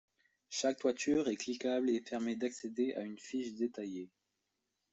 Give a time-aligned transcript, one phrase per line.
[0.49, 4.09] Chaque toiture est cliquable et permet d'accéder à une fiche détaillée.